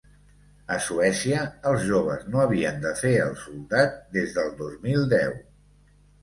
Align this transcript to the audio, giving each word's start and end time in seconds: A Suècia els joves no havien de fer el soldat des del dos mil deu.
A 0.75 0.75
Suècia 0.85 1.41
els 1.71 1.83
joves 1.89 2.23
no 2.35 2.41
havien 2.45 2.79
de 2.87 2.95
fer 3.03 3.11
el 3.27 3.37
soldat 3.43 4.01
des 4.17 4.35
del 4.39 4.51
dos 4.63 4.75
mil 4.89 5.07
deu. 5.15 5.39